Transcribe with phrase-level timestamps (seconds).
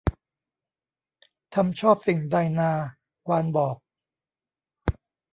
[1.53, 2.71] ทำชอบสิ่งใดนา
[3.29, 3.77] วานบอก